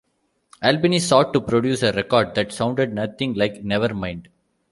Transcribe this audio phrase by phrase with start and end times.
[0.63, 4.29] Albini sought to produce a record that sounded nothing like "Nevermind".